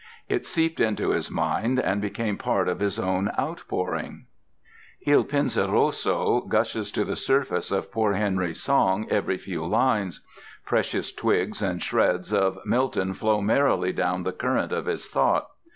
[0.27, 4.25] It seeped into his mind and became part of his own outpourings.
[5.05, 10.25] Il Penseroso gushes to the surface of poor Henry's song every few lines;
[10.65, 15.51] precious twigs and shreds of Milton flow merrily down the current of his thought.